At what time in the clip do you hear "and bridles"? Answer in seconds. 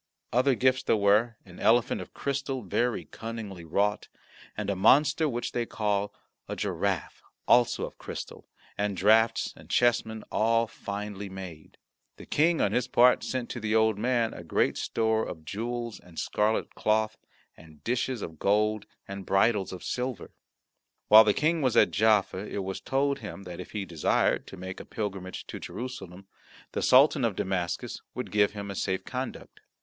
19.07-19.71